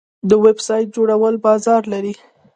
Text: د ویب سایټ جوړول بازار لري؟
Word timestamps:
د 0.29 0.31
ویب 0.43 0.59
سایټ 0.67 0.87
جوړول 0.95 1.35
بازار 1.45 1.81
لري؟ 1.93 2.13